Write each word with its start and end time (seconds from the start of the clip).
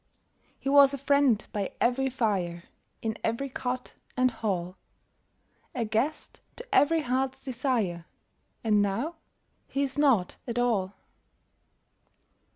He 0.57 0.67
was 0.67 0.95
a 0.95 0.97
friend 0.97 1.45
by 1.53 1.73
every 1.79 2.09
fire, 2.09 2.63
In 3.03 3.19
every 3.23 3.49
cot 3.49 3.93
and 4.17 4.31
hall 4.31 4.75
A 5.75 5.85
guest 5.85 6.41
to 6.55 6.65
every 6.73 7.01
heart's 7.03 7.43
desire, 7.43 8.07
And 8.63 8.81
now 8.81 9.17
he's 9.67 9.99
nought 9.99 10.37
at 10.47 10.57
all. 10.57 10.95